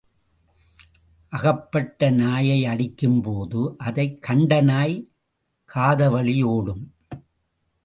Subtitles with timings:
[1.29, 5.11] அகப்பட்ட நாயை அடிக்கும் போது, அதைக் கண்ட நாய்
[5.75, 6.93] காதவழி ஓடும்.